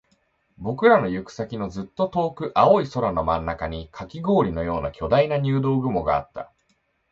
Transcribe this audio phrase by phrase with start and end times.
[0.57, 6.51] 僕らの行く先のずっと遠く、青い空の真ん中にカキ氷のような巨大な入道雲があった